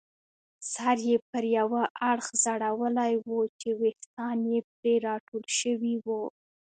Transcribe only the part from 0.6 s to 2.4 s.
سر یې پر یوه اړخ